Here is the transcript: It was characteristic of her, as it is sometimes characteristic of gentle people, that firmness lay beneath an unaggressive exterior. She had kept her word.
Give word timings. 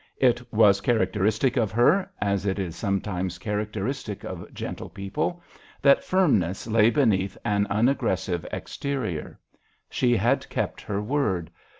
It 0.17 0.41
was 0.51 0.81
characteristic 0.81 1.57
of 1.57 1.71
her, 1.73 2.11
as 2.19 2.47
it 2.47 2.57
is 2.57 2.75
sometimes 2.75 3.37
characteristic 3.37 4.23
of 4.23 4.51
gentle 4.51 4.89
people, 4.89 5.43
that 5.83 6.03
firmness 6.03 6.65
lay 6.65 6.89
beneath 6.89 7.37
an 7.45 7.67
unaggressive 7.69 8.43
exterior. 8.51 9.39
She 9.91 10.17
had 10.17 10.49
kept 10.49 10.81
her 10.81 11.03
word. 11.03 11.51